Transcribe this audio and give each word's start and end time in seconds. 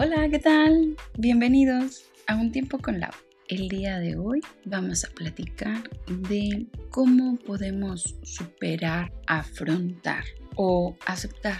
Hola, 0.00 0.28
¿qué 0.28 0.38
tal? 0.38 0.94
Bienvenidos 1.16 2.04
a 2.28 2.36
Un 2.36 2.52
Tiempo 2.52 2.78
con 2.78 3.00
Lau. 3.00 3.10
El 3.48 3.68
día 3.68 3.98
de 3.98 4.16
hoy 4.16 4.40
vamos 4.64 5.04
a 5.04 5.08
platicar 5.08 5.90
de 6.28 6.68
cómo 6.90 7.36
podemos 7.40 8.14
superar, 8.22 9.12
afrontar 9.26 10.22
o 10.54 10.96
aceptar 11.04 11.58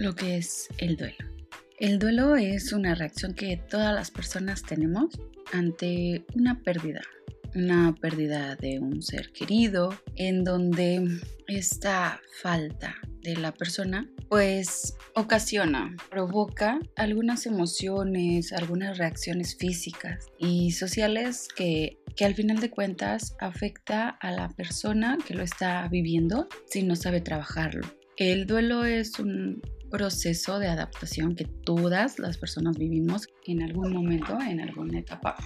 lo 0.00 0.16
que 0.16 0.36
es 0.36 0.66
el 0.78 0.96
duelo. 0.96 1.30
El 1.78 2.00
duelo 2.00 2.34
es 2.34 2.72
una 2.72 2.96
reacción 2.96 3.34
que 3.34 3.56
todas 3.56 3.94
las 3.94 4.10
personas 4.10 4.64
tenemos 4.64 5.10
ante 5.52 6.26
una 6.34 6.60
pérdida, 6.64 7.02
una 7.54 7.94
pérdida 7.94 8.56
de 8.56 8.80
un 8.80 9.00
ser 9.00 9.30
querido, 9.30 9.94
en 10.16 10.42
donde 10.42 11.06
esta 11.46 12.20
falta 12.42 12.96
de 13.20 13.36
la 13.36 13.52
persona 13.54 14.10
pues 14.28 14.96
ocasiona, 15.14 15.94
provoca 16.10 16.78
algunas 16.96 17.46
emociones, 17.46 18.52
algunas 18.52 18.98
reacciones 18.98 19.56
físicas 19.56 20.26
y 20.38 20.72
sociales 20.72 21.48
que, 21.54 21.98
que 22.16 22.24
al 22.24 22.34
final 22.34 22.58
de 22.60 22.70
cuentas 22.70 23.36
afecta 23.40 24.08
a 24.08 24.32
la 24.32 24.48
persona 24.48 25.18
que 25.26 25.34
lo 25.34 25.42
está 25.42 25.86
viviendo 25.88 26.48
si 26.66 26.82
no 26.82 26.96
sabe 26.96 27.20
trabajarlo. 27.20 27.86
El 28.16 28.46
duelo 28.46 28.84
es 28.84 29.18
un 29.18 29.60
proceso 29.90 30.58
de 30.58 30.68
adaptación 30.68 31.36
que 31.36 31.44
todas 31.44 32.18
las 32.18 32.38
personas 32.38 32.76
vivimos 32.76 33.28
en 33.46 33.62
algún 33.62 33.92
momento, 33.92 34.38
en 34.40 34.60
alguna 34.60 34.98
etapa 34.98 35.36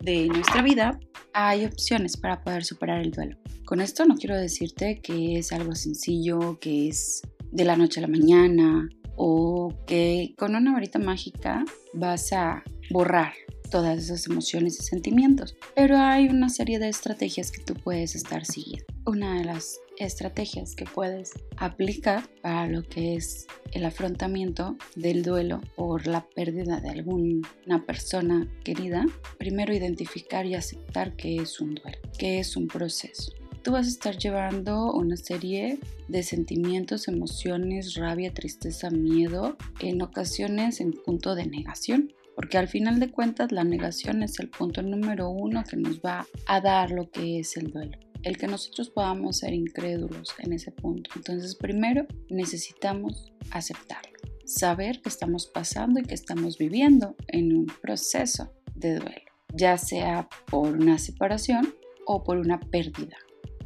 de 0.00 0.28
nuestra 0.28 0.62
vida. 0.62 0.98
Hay 1.32 1.64
opciones 1.64 2.16
para 2.16 2.42
poder 2.42 2.64
superar 2.64 3.00
el 3.00 3.10
duelo. 3.10 3.36
Con 3.64 3.80
esto 3.80 4.04
no 4.04 4.16
quiero 4.16 4.36
decirte 4.36 5.00
que 5.02 5.38
es 5.38 5.52
algo 5.52 5.74
sencillo, 5.74 6.58
que 6.60 6.88
es 6.88 7.22
de 7.50 7.64
la 7.64 7.76
noche 7.76 8.00
a 8.00 8.02
la 8.02 8.08
mañana 8.08 8.88
o 9.16 9.74
que 9.86 10.34
con 10.38 10.54
una 10.54 10.72
varita 10.72 10.98
mágica 10.98 11.64
vas 11.92 12.32
a 12.32 12.62
borrar 12.90 13.32
todas 13.70 13.98
esas 13.98 14.26
emociones 14.26 14.78
y 14.80 14.82
sentimientos. 14.82 15.56
Pero 15.74 15.98
hay 15.98 16.28
una 16.28 16.48
serie 16.48 16.78
de 16.78 16.88
estrategias 16.88 17.50
que 17.50 17.62
tú 17.62 17.74
puedes 17.74 18.14
estar 18.14 18.44
siguiendo. 18.44 18.86
Una 19.06 19.38
de 19.38 19.44
las 19.44 19.80
estrategias 19.98 20.74
que 20.74 20.84
puedes 20.84 21.32
aplicar 21.56 22.28
para 22.40 22.68
lo 22.68 22.82
que 22.82 23.16
es 23.16 23.46
el 23.72 23.84
afrontamiento 23.84 24.76
del 24.94 25.22
duelo 25.22 25.60
por 25.76 26.06
la 26.06 26.26
pérdida 26.28 26.80
de 26.80 26.90
alguna 26.90 27.84
persona 27.86 28.48
querida, 28.64 29.04
primero 29.38 29.74
identificar 29.74 30.46
y 30.46 30.54
aceptar 30.54 31.16
que 31.16 31.36
es 31.36 31.60
un 31.60 31.74
duelo, 31.74 31.98
que 32.18 32.38
es 32.38 32.56
un 32.56 32.68
proceso. 32.68 33.32
Tú 33.68 33.72
vas 33.72 33.84
a 33.84 33.90
estar 33.90 34.16
llevando 34.16 34.94
una 34.94 35.18
serie 35.18 35.78
de 36.08 36.22
sentimientos, 36.22 37.06
emociones, 37.06 37.96
rabia, 37.96 38.32
tristeza, 38.32 38.88
miedo, 38.88 39.58
en 39.80 40.00
ocasiones 40.00 40.80
en 40.80 40.92
punto 40.92 41.34
de 41.34 41.44
negación 41.44 42.14
porque 42.34 42.56
al 42.56 42.68
final 42.68 42.98
de 42.98 43.10
cuentas 43.10 43.52
la 43.52 43.64
negación 43.64 44.22
es 44.22 44.40
el 44.40 44.48
punto 44.48 44.80
número 44.80 45.28
uno 45.28 45.64
que 45.68 45.76
nos 45.76 46.00
va 46.00 46.26
a 46.46 46.60
dar 46.62 46.92
lo 46.92 47.10
que 47.10 47.40
es 47.40 47.58
el 47.58 47.70
duelo 47.70 47.98
el 48.22 48.38
que 48.38 48.46
nosotros 48.46 48.88
podamos 48.88 49.36
ser 49.36 49.52
incrédulos 49.52 50.34
en 50.38 50.54
ese 50.54 50.72
punto. 50.72 51.10
Entonces, 51.14 51.54
primero 51.54 52.06
necesitamos 52.30 53.34
aceptarlo, 53.50 54.16
saber 54.46 55.02
que 55.02 55.10
estamos 55.10 55.46
pasando 55.46 56.00
y 56.00 56.04
que 56.04 56.14
estamos 56.14 56.56
viviendo 56.56 57.16
en 57.26 57.54
un 57.54 57.66
proceso 57.82 58.50
de 58.74 58.94
duelo, 58.94 59.30
ya 59.52 59.76
sea 59.76 60.26
por 60.50 60.74
una 60.74 60.96
separación 60.96 61.74
o 62.06 62.24
por 62.24 62.38
una 62.38 62.58
pérdida. 62.60 63.18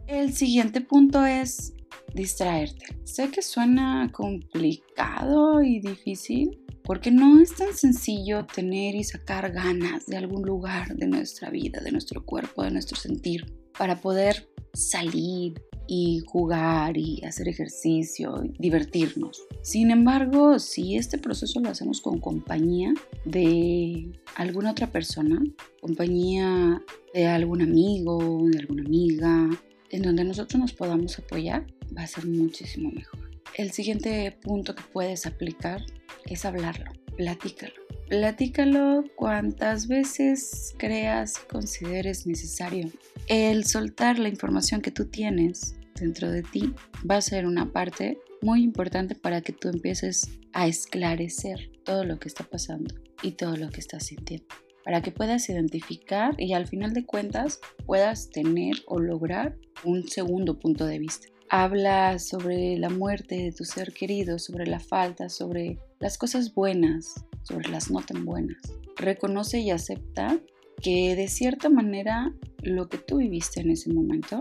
El 0.06 0.33
siguiente 0.34 0.81
punto 0.81 1.25
es 1.25 1.75
distraerte. 2.14 2.97
Sé 3.05 3.28
que 3.31 3.42
suena 3.42 4.11
complicado 4.12 5.62
y 5.62 5.81
difícil 5.81 6.59
porque 6.84 7.11
no 7.11 7.41
es 7.41 7.55
tan 7.55 7.75
sencillo 7.75 8.44
tener 8.47 8.94
y 8.94 9.05
sacar 9.05 9.53
ganas 9.53 10.06
de 10.06 10.17
algún 10.17 10.42
lugar 10.42 10.94
de 10.97 11.06
nuestra 11.06 11.50
vida, 11.50 11.81
de 11.81 11.92
nuestro 11.92 12.25
cuerpo, 12.25 12.62
de 12.62 12.72
nuestro 12.72 12.97
sentir 12.97 13.47
para 13.78 14.00
poder 14.00 14.49
salir 14.72 15.62
y 15.87 16.22
jugar 16.27 16.97
y 16.97 17.22
hacer 17.25 17.48
ejercicio 17.48 18.43
y 18.44 18.56
divertirnos. 18.59 19.43
Sin 19.62 19.91
embargo, 19.91 20.59
si 20.59 20.97
este 20.97 21.19
proceso 21.19 21.60
lo 21.60 21.71
hacemos 21.71 22.00
con 22.00 22.19
compañía 22.19 22.94
de 23.25 24.10
alguna 24.37 24.71
otra 24.71 24.91
persona, 24.91 25.43
compañía 25.81 26.82
de 27.15 27.27
algún 27.27 27.62
amigo, 27.62 28.47
de 28.50 28.59
alguna 28.59 28.84
amiga, 28.84 29.50
en 29.92 30.03
donde 30.03 30.25
nosotros 30.25 30.60
nos 30.60 30.72
podamos 30.72 31.19
apoyar, 31.19 31.66
va 31.97 32.03
a 32.03 32.06
ser 32.06 32.26
muchísimo 32.26 32.91
mejor. 32.91 33.20
El 33.54 33.70
siguiente 33.70 34.36
punto 34.42 34.75
que 34.75 34.82
puedes 34.92 35.26
aplicar 35.26 35.84
es 36.25 36.44
hablarlo, 36.44 36.91
platícalo. 37.16 37.75
Platícalo 38.08 39.04
cuantas 39.14 39.88
veces 39.88 40.75
creas 40.78 41.34
y 41.42 41.48
consideres 41.48 42.26
necesario. 42.26 42.91
El 43.28 43.64
soltar 43.64 44.19
la 44.19 44.28
información 44.28 44.80
que 44.80 44.91
tú 44.91 45.06
tienes 45.06 45.76
dentro 45.94 46.30
de 46.30 46.42
ti 46.42 46.74
va 47.09 47.16
a 47.16 47.22
ser 47.22 47.47
una 47.47 47.72
parte 47.72 48.19
muy 48.42 48.62
importante 48.62 49.14
para 49.14 49.41
que 49.41 49.53
tú 49.53 49.69
empieces 49.69 50.30
a 50.53 50.66
esclarecer 50.66 51.70
todo 51.84 52.04
lo 52.04 52.19
que 52.19 52.28
está 52.28 52.44
pasando 52.44 52.94
y 53.22 53.32
todo 53.32 53.56
lo 53.56 53.70
que 53.70 53.80
estás 53.80 54.06
sintiendo. 54.06 54.47
Para 54.84 55.03
que 55.03 55.12
puedas 55.12 55.48
identificar 55.48 56.34
y 56.38 56.53
al 56.54 56.66
final 56.66 56.93
de 56.93 57.06
cuentas 57.06 57.60
puedas 57.87 58.31
tener 58.31 58.76
o 58.87 58.98
lograr 58.98 59.56
un 59.84 60.09
segundo 60.09 60.59
punto 60.59 60.87
de 60.87 60.98
vista. 60.98 61.28
Habla 61.48 62.19
sobre 62.19 62.78
la 62.78 62.88
muerte 62.88 63.37
de 63.37 63.53
tu 63.53 63.65
ser 63.65 63.92
querido, 63.92 64.38
sobre 64.38 64.66
la 64.66 64.81
falta, 64.81 65.28
sobre 65.28 65.78
las 66.00 66.16
cosas 66.19 66.54
buenas, 66.54 67.26
sobre 67.42 67.69
las 67.69 67.91
no 67.91 68.00
tan 68.00 68.25
buenas. 68.25 68.56
Reconoce 68.97 69.60
y 69.60 69.71
acepta 69.71 70.41
que 70.81 71.15
de 71.15 71.28
cierta 71.28 71.69
manera 71.69 72.32
lo 72.62 72.88
que 72.88 72.98
tú 72.98 73.19
viviste 73.19 73.60
en 73.60 73.71
ese 73.71 73.92
momento 73.92 74.41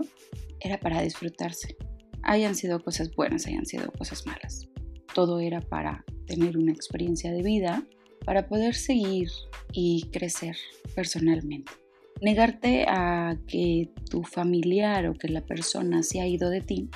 era 0.60 0.78
para 0.80 1.02
disfrutarse. 1.02 1.76
Hayan 2.22 2.54
sido 2.54 2.82
cosas 2.82 3.14
buenas, 3.14 3.46
hayan 3.46 3.66
sido 3.66 3.90
cosas 3.92 4.26
malas. 4.26 4.68
Todo 5.14 5.40
era 5.40 5.60
para 5.60 6.04
tener 6.26 6.56
una 6.56 6.72
experiencia 6.72 7.32
de 7.32 7.42
vida, 7.42 7.86
para 8.24 8.46
poder 8.46 8.74
seguir 8.74 9.28
y 9.72 10.08
crecer 10.12 10.56
personalmente. 10.94 11.72
Negarte 12.20 12.84
a 12.88 13.36
que 13.46 13.90
tu 14.08 14.22
familiar 14.22 15.06
o 15.06 15.14
que 15.14 15.28
la 15.28 15.40
persona 15.40 16.02
se 16.02 16.20
ha 16.20 16.26
ido 16.26 16.50
de 16.50 16.60
ti 16.60 16.88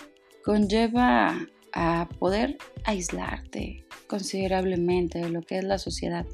conlleva 0.44 1.36
a 1.72 2.08
poder 2.18 2.56
aislarte 2.84 3.84
considerablemente 4.06 5.18
de 5.18 5.30
lo 5.30 5.42
que 5.42 5.58
es 5.58 5.64
la 5.64 5.78
sociedad. 5.78 6.24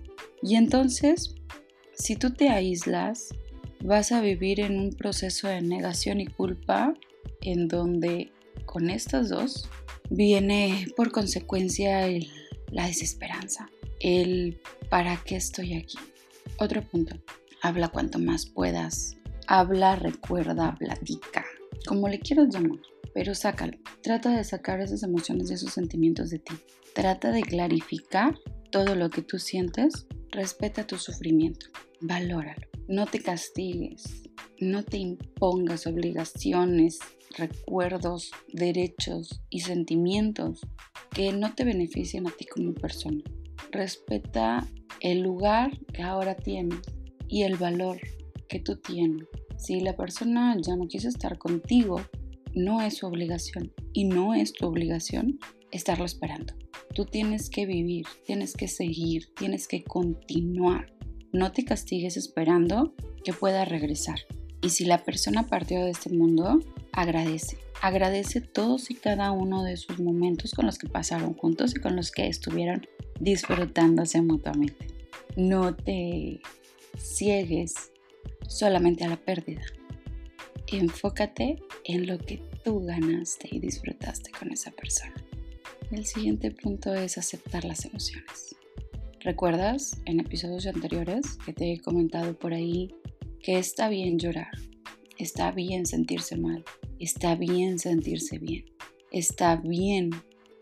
Y 0.43 0.57
entonces, 0.57 1.35
si 1.95 2.17
tú 2.17 2.31
te 2.31 2.49
aíslas, 2.49 3.31
vas 3.83 4.13
a 4.13 4.21
vivir 4.21 4.61
en 4.61 4.79
un 4.79 4.91
proceso 4.91 5.49
de 5.49 5.63
negación 5.63 6.21
y 6.21 6.27
culpa 6.27 6.95
en 7.41 7.69
donde 7.69 8.31
con 8.67 8.91
estas 8.91 9.29
dos 9.29 9.69
viene 10.11 10.87
por 10.97 11.11
consecuencia 11.11 12.07
la 12.71 12.87
desesperanza, 12.87 13.71
el 14.03 14.61
para 14.91 15.17
qué 15.25 15.37
estoy 15.37 15.75
aquí. 15.75 15.99
Otro 16.59 16.83
punto, 16.83 17.17
habla 17.63 17.89
cuanto 17.89 18.19
más 18.19 18.47
puedas, 18.47 19.17
habla, 19.47 19.97
recuerda, 19.97 20.75
platica, 20.77 21.45
como 21.87 22.09
le 22.09 22.19
quieras 22.19 22.49
llamar 22.53 22.79
pero 23.15 23.35
sácalo. 23.35 23.79
Trata 24.03 24.37
de 24.37 24.45
sacar 24.45 24.81
esas 24.81 25.03
emociones 25.03 25.51
y 25.51 25.55
esos 25.55 25.73
sentimientos 25.73 26.31
de 26.31 26.39
ti. 26.39 26.55
Trata 26.95 27.31
de 27.31 27.43
clarificar 27.43 28.39
todo 28.71 28.95
lo 28.95 29.11
que 29.11 29.23
tú 29.23 29.39
sientes. 29.39 30.07
Respeta 30.31 30.87
tu 30.87 30.97
sufrimiento. 30.97 31.67
Valóralo. 32.01 32.69
No 32.89 33.07
te 33.07 33.21
castigues. 33.21 34.23
No 34.59 34.85
te 34.85 34.99
impongas 34.99 35.87
obligaciones, 35.87 36.99
recuerdos, 37.37 38.31
derechos 38.53 39.43
y 39.51 39.61
sentimientos 39.61 40.61
que 41.11 41.33
no 41.33 41.55
te 41.55 41.65
beneficien 41.65 42.27
a 42.27 42.31
ti 42.31 42.47
como 42.47 42.73
persona. 42.73 43.23
Respeta 43.73 44.69
el 45.01 45.21
lugar 45.21 45.79
que 45.93 46.03
ahora 46.03 46.37
tienes 46.37 46.81
y 47.27 47.43
el 47.43 47.57
valor 47.57 47.99
que 48.49 48.61
tú 48.61 48.77
tienes. 48.77 49.27
Si 49.57 49.81
la 49.81 49.97
persona 49.97 50.57
ya 50.61 50.77
no 50.77 50.87
quiso 50.87 51.09
estar 51.09 51.39
contigo, 51.39 52.01
no 52.55 52.83
es 52.83 52.99
su 52.99 53.07
obligación 53.07 53.73
y 53.95 54.05
no 54.05 54.35
es 54.35 54.53
tu 54.53 54.67
obligación 54.67 55.39
estarlo 55.71 56.05
esperando. 56.05 56.55
Tú 56.95 57.07
tienes 57.07 57.49
que 57.49 57.65
vivir, 57.65 58.05
tienes 58.27 58.53
que 58.53 58.69
seguir, 58.69 59.33
tienes 59.35 59.67
que 59.67 59.83
continuar. 59.83 60.93
No 61.33 61.53
te 61.53 61.65
castigues 61.65 62.19
esperando 62.19 62.95
que 63.25 63.33
pueda 63.33 63.65
regresar. 63.65 64.19
Y 64.61 64.69
si 64.69 64.85
la 64.85 65.03
persona 65.03 65.47
partió 65.47 65.83
de 65.83 65.91
este 65.91 66.11
mundo, 66.11 66.61
agradece. 66.93 67.57
Agradece 67.81 68.43
todos 68.43 68.91
y 68.91 68.95
cada 68.95 69.33
uno 69.33 69.65
de 69.65 69.77
sus 69.79 69.99
momentos 69.99 70.53
con 70.53 70.67
los 70.67 70.79
que 70.79 70.89
pasaron 70.89 71.35
juntos 71.35 71.75
y 71.75 71.81
con 71.81 71.97
los 71.97 72.11
que 72.11 72.29
estuvieron 72.29 72.87
disfrutándose 73.23 74.21
mutuamente. 74.21 74.87
No 75.37 75.75
te 75.75 76.41
ciegues 76.97 77.93
solamente 78.47 79.05
a 79.05 79.09
la 79.09 79.17
pérdida 79.17 79.63
enfócate 80.77 81.57
en 81.85 82.07
lo 82.07 82.19
que 82.19 82.43
tú 82.65 82.85
ganaste 82.85 83.49
y 83.51 83.61
disfrutaste 83.61 84.31
con 84.31 84.53
esa 84.53 84.71
persona. 84.71 85.15
El 85.91 86.07
siguiente 86.07 86.51
punto 86.51 86.95
es 86.95 87.19
aceptar 87.19 87.65
las 87.65 87.85
emociones. 87.85 88.57
¿Recuerdas 89.21 90.01
en 90.07 90.21
episodios 90.21 90.67
anteriores 90.67 91.37
que 91.45 91.53
te 91.53 91.73
he 91.73 91.81
comentado 91.81 92.39
por 92.39 92.55
ahí 92.55 92.95
que 93.41 93.59
está 93.59 93.89
bien 93.89 94.19
llorar, 94.19 94.51
está 95.19 95.51
bien 95.51 95.87
sentirse 95.87 96.37
mal, 96.37 96.65
está 96.99 97.35
bien 97.35 97.79
sentirse 97.79 98.39
bien, 98.39 98.65
está 99.11 99.57
bien 99.57 100.11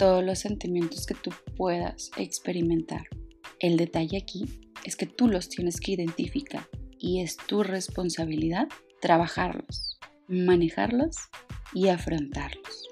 todos 0.01 0.25
los 0.25 0.39
sentimientos 0.39 1.05
que 1.05 1.15
tú 1.15 1.31
puedas 1.59 2.11
experimentar? 2.17 3.03
El 3.59 3.77
detalle 3.77 4.17
aquí 4.17 4.47
es 4.87 4.97
que 4.97 5.05
tú 5.05 5.29
los 5.29 5.51
tienes 5.51 5.79
que 5.79 5.93
identificar 5.93 6.67
y 6.99 7.21
es 7.21 7.37
tu 7.37 7.63
responsabilidad 7.63 8.67
trabajarlos, 9.03 9.99
manejarlos 10.27 11.17
y 11.75 11.89
afrontarlos. 11.89 12.89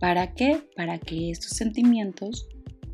¿Para 0.00 0.32
qué? 0.32 0.66
Para 0.74 0.98
que 0.98 1.30
estos 1.30 1.50
sentimientos 1.50 2.48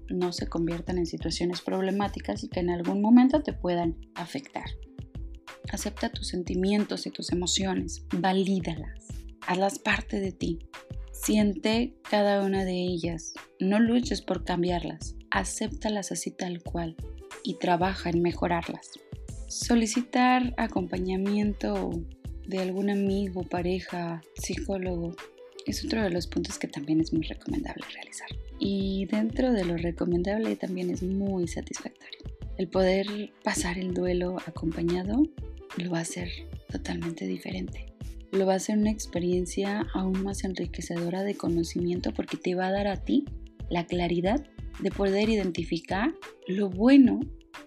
no 0.08 0.32
se 0.32 0.48
conviertan 0.48 0.98
en 0.98 1.06
situaciones 1.06 1.60
problemáticas 1.60 2.42
y 2.42 2.48
que 2.48 2.58
en 2.58 2.70
algún 2.70 3.00
momento 3.00 3.44
te 3.44 3.52
puedan 3.52 3.96
afectar. 4.16 4.66
Acepta 5.70 6.10
tus 6.10 6.26
sentimientos 6.26 7.06
y 7.06 7.10
tus 7.12 7.30
emociones, 7.30 8.04
valídalas, 8.12 9.06
hazlas 9.46 9.78
parte 9.78 10.18
de 10.18 10.32
ti. 10.32 10.58
Siente 11.24 11.94
cada 12.10 12.42
una 12.42 12.64
de 12.64 12.72
ellas, 12.72 13.32
no 13.60 13.78
luches 13.78 14.22
por 14.22 14.42
cambiarlas, 14.42 15.14
acéptalas 15.30 16.10
así 16.10 16.32
tal 16.32 16.64
cual 16.64 16.96
y 17.44 17.54
trabaja 17.58 18.10
en 18.10 18.22
mejorarlas. 18.22 18.90
Solicitar 19.46 20.52
acompañamiento 20.56 21.90
de 22.48 22.58
algún 22.58 22.90
amigo, 22.90 23.44
pareja, 23.44 24.20
psicólogo 24.34 25.14
es 25.64 25.84
otro 25.84 26.02
de 26.02 26.10
los 26.10 26.26
puntos 26.26 26.58
que 26.58 26.66
también 26.66 27.00
es 27.00 27.12
muy 27.12 27.22
recomendable 27.22 27.84
realizar. 27.94 28.28
Y 28.58 29.06
dentro 29.06 29.52
de 29.52 29.64
lo 29.64 29.76
recomendable 29.76 30.56
también 30.56 30.90
es 30.90 31.04
muy 31.04 31.46
satisfactorio. 31.46 32.18
El 32.58 32.66
poder 32.66 33.32
pasar 33.44 33.78
el 33.78 33.94
duelo 33.94 34.38
acompañado 34.44 35.22
lo 35.76 35.90
va 35.92 35.98
a 35.98 36.02
hacer 36.02 36.28
totalmente 36.68 37.28
diferente. 37.28 37.91
Lo 38.32 38.46
va 38.46 38.54
a 38.54 38.56
hacer 38.56 38.78
una 38.78 38.90
experiencia 38.90 39.86
aún 39.92 40.22
más 40.22 40.44
enriquecedora 40.44 41.22
de 41.22 41.36
conocimiento 41.36 42.12
porque 42.14 42.38
te 42.38 42.54
va 42.54 42.68
a 42.68 42.72
dar 42.72 42.86
a 42.86 42.96
ti 42.96 43.26
la 43.68 43.84
claridad 43.84 44.42
de 44.80 44.90
poder 44.90 45.28
identificar 45.28 46.14
lo 46.48 46.70
bueno 46.70 47.20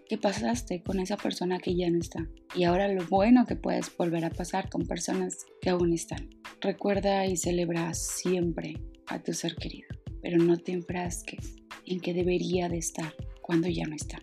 que 0.10 0.18
pasaste 0.18 0.82
con 0.82 1.00
esa 1.00 1.18
persona 1.18 1.60
que 1.60 1.76
ya 1.76 1.88
no 1.92 2.00
está 2.00 2.28
y 2.56 2.64
ahora 2.64 2.88
lo 2.88 3.06
bueno 3.06 3.46
que 3.46 3.56
puedes 3.56 3.96
volver 3.96 4.26
a 4.26 4.32
pasar 4.32 4.70
con 4.72 4.88
personas 4.88 5.46
que 5.62 5.70
aún 5.70 5.94
están. 5.94 6.32
Recuerda 6.62 7.28
y 7.28 7.38
celebra 7.38 7.94
siempre 7.94 8.74
a 9.06 9.22
tu 9.22 9.34
ser 9.34 9.56
querido, 9.58 9.90
pero 10.24 10.40
no 10.40 10.58
te 10.58 10.72
enfrasques 10.72 11.58
en 11.86 12.00
que 12.00 12.16
debería 12.16 12.70
de 12.70 12.80
estar 12.80 13.14
cuando 13.44 13.68
ya 13.68 13.86
no 13.86 13.96
está. 13.96 14.18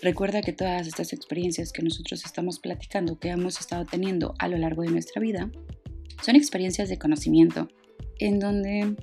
Recuerda 0.00 0.40
que 0.40 0.54
todas 0.54 0.86
estas 0.86 1.12
experiencias 1.12 1.70
que 1.70 1.82
nosotros 1.82 2.24
estamos 2.24 2.60
platicando, 2.60 3.18
que 3.18 3.28
hemos 3.28 3.60
estado 3.60 3.84
teniendo 3.84 4.34
a 4.38 4.48
lo 4.48 4.56
largo 4.56 4.82
de 4.82 4.90
nuestra 4.90 5.20
vida, 5.20 5.50
son 6.20 6.36
experiencias 6.36 6.88
de 6.88 6.98
conocimiento, 6.98 7.68
en 8.18 8.38
donde 8.38 8.96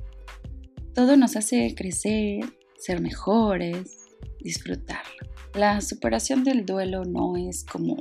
todo 0.94 1.18
nos 1.18 1.36
hace 1.36 1.74
crecer, 1.76 2.42
ser 2.78 3.02
mejores, 3.02 3.98
disfrutarlo. 4.42 5.30
La 5.54 5.82
superación 5.82 6.44
del 6.44 6.66
duelo 6.66 7.06
no 7.06 7.36
es 7.38 7.64
como 7.64 7.98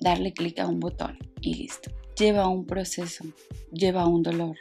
darle 0.00 0.32
clic 0.32 0.58
a 0.58 0.66
un 0.66 0.80
botón 0.80 1.18
y 1.40 1.54
listo. 1.54 1.90
Lleva 2.18 2.48
un 2.48 2.66
proceso, 2.66 3.24
lleva 3.72 4.06
un 4.06 4.22
dolor, 4.22 4.56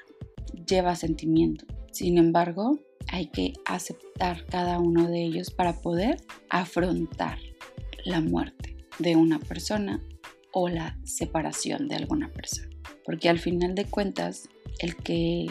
lleva 0.67 0.95
sentimiento. 0.95 1.65
Sin 1.91 2.17
embargo, 2.17 2.79
hay 3.07 3.27
que 3.27 3.53
aceptar 3.65 4.45
cada 4.45 4.79
uno 4.79 5.07
de 5.07 5.23
ellos 5.23 5.49
para 5.49 5.81
poder 5.81 6.17
afrontar 6.49 7.39
la 8.05 8.21
muerte 8.21 8.77
de 8.99 9.15
una 9.15 9.39
persona 9.39 10.03
o 10.59 10.69
la 10.69 10.97
separación 11.03 11.87
de 11.87 11.95
alguna 11.97 12.31
persona. 12.31 12.67
Porque 13.05 13.29
al 13.29 13.37
final 13.37 13.75
de 13.75 13.85
cuentas, 13.85 14.49
el 14.79 14.95
que 14.95 15.45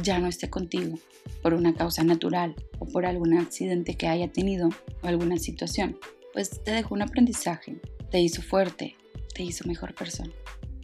ya 0.00 0.20
no 0.20 0.28
esté 0.28 0.48
contigo 0.48 0.96
por 1.42 1.54
una 1.54 1.74
causa 1.74 2.04
natural 2.04 2.54
o 2.78 2.86
por 2.86 3.04
algún 3.04 3.36
accidente 3.36 3.96
que 3.96 4.06
haya 4.06 4.30
tenido 4.30 4.68
o 5.02 5.08
alguna 5.08 5.38
situación, 5.38 5.98
pues 6.32 6.62
te 6.62 6.70
dejó 6.70 6.94
un 6.94 7.02
aprendizaje, 7.02 7.80
te 8.12 8.20
hizo 8.20 8.42
fuerte, 8.42 8.94
te 9.34 9.42
hizo 9.42 9.66
mejor 9.66 9.92
persona. 9.92 10.30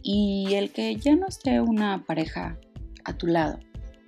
Y 0.03 0.53
el 0.55 0.73
que 0.73 0.93
ya 0.97 1.15
no 1.15 1.27
esté 1.27 1.61
una 1.61 2.03
pareja 2.05 2.59
a 3.05 3.17
tu 3.17 3.27
lado 3.27 3.57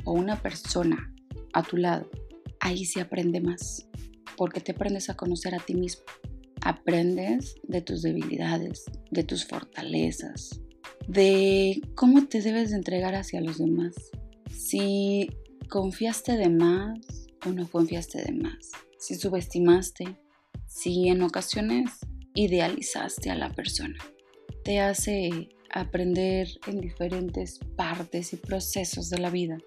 o 0.04 0.12
una 0.12 0.42
persona 0.42 1.16
a 1.54 1.63
tu 1.63 1.77
lado, 1.77 2.09
ahí 2.59 2.83
sí 2.83 3.00
aprende 3.00 3.39
más, 3.39 3.88
porque 4.36 4.59
te 4.59 4.74
aprendes 4.74 5.09
a 5.09 5.16
conocer 5.16 5.56
a 5.56 5.59
ti 5.59 5.74
mismo. 5.74 6.04
Aprendes 6.65 7.56
de 7.63 7.81
tus 7.81 8.01
debilidades, 8.01 8.86
de 9.12 9.24
tus 9.24 9.45
fortalezas, 9.45 10.62
de 11.07 11.81
cómo 11.95 12.27
te 12.27 12.42
debes 12.42 12.69
de 12.69 12.77
entregar 12.77 13.15
hacia 13.15 13.42
los 13.42 13.57
demás. 13.57 13.94
Si 14.50 15.30
confiaste 15.69 16.38
de 16.38 16.50
más 16.50 17.00
o 17.45 17.50
no 17.50 17.69
confiaste 17.69 18.21
de 18.24 18.31
más. 18.31 18.71
Si 18.98 19.15
subestimaste 19.15 20.18
si 20.74 21.07
en 21.07 21.21
ocasiones 21.21 21.92
idealizaste 22.33 23.30
a 23.30 23.36
la 23.36 23.51
persona. 23.51 23.98
Te 24.63 24.80
hace 24.80 25.50
aprender 25.71 26.48
en 26.68 26.81
diferentes 26.81 27.59
partes 27.75 28.33
y 28.33 28.38
procesos 28.38 29.09
de 29.09 29.19
la 29.19 29.30
vida, 29.30 29.59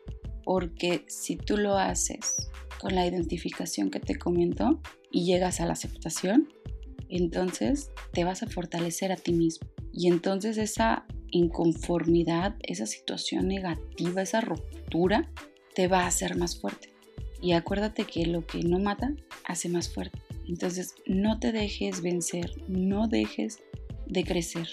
porque 0.43 1.05
si 1.09 1.37
tú 1.37 1.57
lo 1.57 1.79
haces 1.79 2.51
con 2.81 2.95
la 2.95 3.07
identificación 3.07 3.91
que 3.91 4.01
te 4.01 4.17
comento 4.17 4.81
y 5.13 5.27
llegas 5.27 5.61
a 5.61 5.67
la 5.67 5.75
aceptación, 5.75 6.49
entonces 7.17 7.91
te 8.13 8.25
vas 8.25 8.43
a 8.43 8.49
fortalecer 8.49 9.13
a 9.13 9.17
ti 9.17 9.33
mismo. 9.33 9.69
Y 9.93 10.09
entonces 10.09 10.59
esa 10.59 11.07
inconformidad, 11.31 12.57
esa 12.63 12.87
situación 12.87 13.49
negativa, 13.49 14.23
esa 14.23 14.41
ruptura, 14.41 15.31
te 15.75 15.89
va 15.89 16.01
a 16.01 16.07
hacer 16.07 16.37
más 16.37 16.61
fuerte. 16.61 16.93
Y 17.41 17.53
acuérdate 17.53 18.05
que 18.05 18.27
lo 18.27 18.47
que 18.47 18.63
no 18.63 18.79
mata 18.79 19.15
hace 19.45 19.69
más 19.69 19.93
fuerte. 19.93 20.19
Entonces, 20.49 20.95
no 21.07 21.39
te 21.39 21.53
dejes 21.53 22.03
vencer, 22.03 22.51
no 22.69 23.09
dejes 23.09 23.59
de 24.07 24.25
crecer 24.25 24.69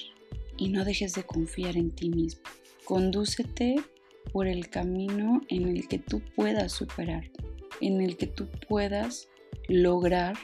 y 0.58 0.70
no 0.70 0.86
dejes 0.86 1.14
de 1.14 1.24
confiar 1.24 1.78
en 1.78 1.92
ti 1.92 2.10
mismo. 2.10 2.44
Condúcete 2.86 3.76
por 4.32 4.48
el 4.48 4.70
camino 4.70 5.42
en 5.50 5.68
el 5.68 5.88
que 5.88 6.00
tú 6.00 6.22
puedas 6.36 6.72
superar, 6.72 7.30
en 7.82 8.02
el 8.02 8.18
que 8.18 8.28
tú 8.28 8.48
puedas 8.68 9.30
lograr 9.68 10.38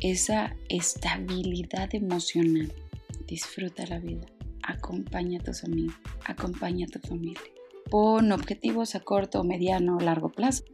esa 0.00 0.56
estabilidad 0.68 1.94
emocional. 1.94 2.72
Disfruta 3.26 3.86
la 3.86 3.98
vida, 3.98 4.26
acompaña 4.62 5.40
a 5.40 5.44
tus 5.44 5.64
amigos, 5.64 5.96
acompaña 6.24 6.86
a 6.86 6.90
tu 6.90 7.06
familia. 7.06 7.40
Pon 7.90 8.32
objetivos 8.32 8.94
a 8.94 9.00
corto, 9.00 9.42
mediano 9.44 9.96
o 9.96 10.00
largo 10.00 10.30
plazo, 10.30 10.64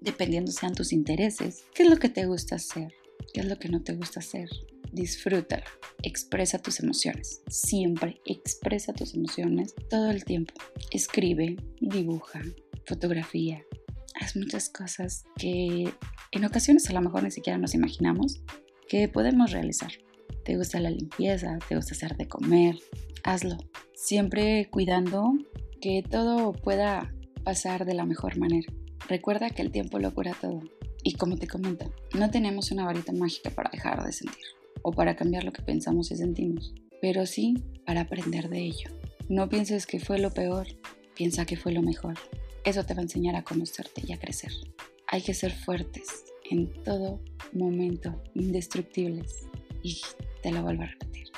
dependiendo 0.00 0.52
sean 0.52 0.74
tus 0.74 0.92
intereses. 0.92 1.64
¿Qué 1.74 1.82
es 1.82 1.90
lo 1.90 1.96
que 1.96 2.08
te 2.08 2.26
gusta 2.26 2.56
hacer? 2.56 2.92
¿Qué 3.32 3.40
es 3.40 3.46
lo 3.46 3.58
que 3.58 3.68
no 3.68 3.82
te 3.82 3.94
gusta 3.94 4.20
hacer? 4.20 4.48
Disfrútala. 4.92 5.64
Expresa 6.02 6.58
tus 6.58 6.80
emociones. 6.80 7.42
Siempre 7.48 8.20
expresa 8.26 8.92
tus 8.92 9.14
emociones 9.14 9.74
todo 9.88 10.10
el 10.10 10.24
tiempo. 10.24 10.54
Escribe, 10.90 11.56
dibuja, 11.80 12.42
fotografía. 12.86 13.64
Haz 14.20 14.36
muchas 14.36 14.68
cosas 14.68 15.24
que 15.36 15.92
en 16.32 16.44
ocasiones 16.44 16.88
a 16.90 16.92
lo 16.92 17.00
mejor 17.00 17.22
ni 17.22 17.30
siquiera 17.30 17.58
nos 17.58 17.74
imaginamos 17.74 18.42
que 18.92 19.08
podemos 19.08 19.52
realizar. 19.52 19.90
¿Te 20.44 20.58
gusta 20.58 20.78
la 20.78 20.90
limpieza? 20.90 21.58
¿Te 21.66 21.76
gusta 21.76 21.94
hacer 21.94 22.14
de 22.14 22.28
comer? 22.28 22.78
Hazlo. 23.24 23.56
Siempre 23.94 24.68
cuidando 24.68 25.32
que 25.80 26.02
todo 26.02 26.52
pueda 26.52 27.10
pasar 27.42 27.86
de 27.86 27.94
la 27.94 28.04
mejor 28.04 28.36
manera. 28.36 28.70
Recuerda 29.08 29.48
que 29.48 29.62
el 29.62 29.72
tiempo 29.72 29.98
lo 29.98 30.12
cura 30.12 30.36
todo. 30.38 30.60
Y 31.02 31.14
como 31.14 31.38
te 31.38 31.46
comento, 31.46 31.90
no 32.12 32.30
tenemos 32.30 32.70
una 32.70 32.84
varita 32.84 33.14
mágica 33.14 33.48
para 33.48 33.70
dejar 33.70 34.04
de 34.04 34.12
sentir 34.12 34.44
o 34.82 34.92
para 34.92 35.16
cambiar 35.16 35.44
lo 35.44 35.54
que 35.54 35.62
pensamos 35.62 36.10
y 36.10 36.16
sentimos, 36.16 36.74
pero 37.00 37.24
sí 37.24 37.54
para 37.86 38.02
aprender 38.02 38.50
de 38.50 38.58
ello. 38.58 38.90
No 39.30 39.48
pienses 39.48 39.86
que 39.86 40.00
fue 40.00 40.18
lo 40.18 40.34
peor, 40.34 40.66
piensa 41.16 41.46
que 41.46 41.56
fue 41.56 41.72
lo 41.72 41.80
mejor. 41.80 42.18
Eso 42.62 42.84
te 42.84 42.92
va 42.92 43.00
a 43.00 43.04
enseñar 43.04 43.36
a 43.36 43.42
conocerte 43.42 44.02
y 44.06 44.12
a 44.12 44.18
crecer. 44.18 44.52
Hay 45.06 45.22
que 45.22 45.32
ser 45.32 45.52
fuertes 45.52 46.31
en 46.52 46.70
todo 46.84 47.18
momento, 47.52 48.22
indestructibles. 48.34 49.48
Y 49.82 50.00
te 50.42 50.52
lo 50.52 50.62
vuelvo 50.62 50.82
a 50.82 50.86
repetir. 50.86 51.28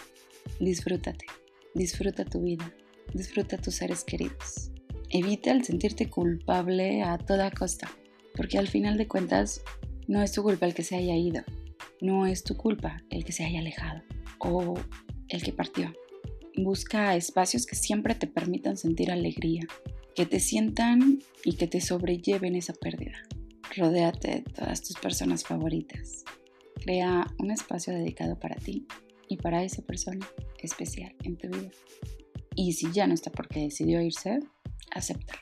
Disfrútate, 0.60 1.26
disfruta 1.74 2.24
tu 2.24 2.42
vida, 2.42 2.74
disfruta 3.14 3.56
tus 3.56 3.76
seres 3.76 4.04
queridos. 4.04 4.70
Evita 5.10 5.52
el 5.52 5.64
sentirte 5.64 6.10
culpable 6.10 7.02
a 7.02 7.16
toda 7.18 7.50
costa 7.50 7.90
porque 8.36 8.58
al 8.58 8.66
final 8.68 8.98
de 8.98 9.06
cuentas 9.06 9.62
no 10.08 10.22
es 10.22 10.32
tu 10.32 10.42
culpa 10.42 10.66
el 10.66 10.74
que 10.74 10.82
se 10.82 10.96
haya 10.96 11.16
ido, 11.16 11.44
no 12.00 12.26
es 12.26 12.42
tu 12.42 12.56
culpa 12.56 13.00
el 13.10 13.24
que 13.24 13.32
se 13.32 13.44
haya 13.44 13.60
alejado 13.60 14.02
o 14.40 14.74
el 15.28 15.42
que 15.42 15.52
partió. 15.52 15.92
Busca 16.56 17.14
espacios 17.14 17.66
que 17.66 17.76
siempre 17.76 18.14
te 18.14 18.26
permitan 18.26 18.76
sentir 18.76 19.10
alegría, 19.10 19.62
que 20.14 20.26
te 20.26 20.40
sientan 20.40 21.20
y 21.44 21.54
que 21.54 21.68
te 21.68 21.80
sobrelleven 21.80 22.56
esa 22.56 22.74
pérdida. 22.74 23.16
Rodéate 23.76 24.28
de 24.28 24.42
todas 24.42 24.82
tus 24.82 24.96
personas 24.96 25.42
favoritas. 25.42 26.24
Crea 26.82 27.26
un 27.38 27.50
espacio 27.50 27.92
dedicado 27.92 28.38
para 28.38 28.54
ti 28.56 28.86
y 29.28 29.36
para 29.36 29.64
esa 29.64 29.82
persona 29.82 30.28
especial 30.62 31.14
en 31.24 31.36
tu 31.36 31.48
vida. 31.48 31.70
Y 32.54 32.74
si 32.74 32.92
ya 32.92 33.06
no 33.06 33.14
está 33.14 33.30
porque 33.30 33.60
decidió 33.60 34.00
irse, 34.00 34.38
acéptalo. 34.92 35.40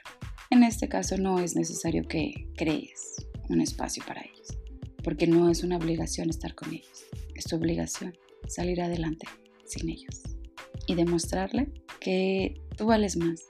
En 0.51 0.63
este 0.63 0.89
caso 0.89 1.19
no 1.19 1.41
es 1.41 1.57
necesario 1.57 2.07
que 2.09 2.49
crees 2.57 3.27
un 3.49 3.61
espacio 3.61 4.03
para 4.07 4.23
ellos, 4.23 4.59
porque 5.05 5.27
no 5.27 5.51
es 5.51 5.63
una 5.63 5.77
obligación 5.77 6.31
estar 6.31 6.55
con 6.55 6.73
ellos, 6.73 7.05
es 7.35 7.45
tu 7.45 7.57
obligación 7.57 8.17
salir 8.49 8.81
adelante 8.81 9.27
sin 9.67 9.89
ellos 9.91 10.23
y 10.87 10.95
demostrarle 10.95 11.73
que 12.01 12.61
tú 12.77 12.87
vales 12.87 13.17
más 13.17 13.43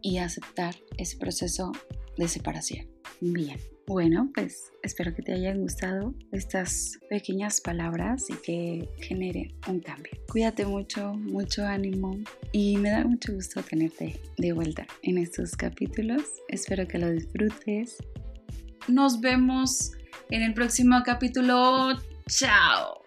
y 0.00 0.18
aceptar 0.18 0.76
ese 0.96 1.16
proceso 1.16 1.72
de 2.16 2.28
separación. 2.28 2.88
Bien, 3.20 3.58
bueno, 3.86 4.30
pues 4.34 4.72
espero 4.82 5.14
que 5.14 5.22
te 5.22 5.32
hayan 5.32 5.60
gustado 5.60 6.14
estas 6.32 6.98
pequeñas 7.10 7.60
palabras 7.60 8.28
y 8.30 8.34
que 8.34 8.88
genere 8.98 9.54
un 9.68 9.80
cambio. 9.80 10.12
Cuídate 10.30 10.64
mucho, 10.64 11.14
mucho 11.14 11.64
ánimo 11.64 12.16
y 12.52 12.76
me 12.76 12.90
da 12.90 13.04
mucho 13.04 13.32
gusto 13.34 13.62
tenerte 13.62 14.20
de 14.38 14.52
vuelta 14.52 14.86
en 15.02 15.18
estos 15.18 15.56
capítulos. 15.56 16.22
Espero 16.48 16.86
que 16.86 16.98
lo 16.98 17.10
disfrutes. 17.10 17.98
Nos 18.88 19.20
vemos 19.20 19.92
en 20.30 20.42
el 20.42 20.54
próximo 20.54 21.02
capítulo. 21.04 21.98
Chao. 22.28 23.01